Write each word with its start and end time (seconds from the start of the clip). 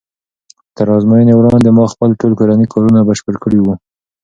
تر 0.75 0.87
ازموینې 0.97 1.33
وړاندې 1.35 1.69
ما 1.77 1.85
خپل 1.93 2.09
ټول 2.19 2.31
کورني 2.39 2.65
کارونه 2.73 2.99
بشپړ 3.07 3.35
کړي 3.43 3.59
وو. 3.61 3.73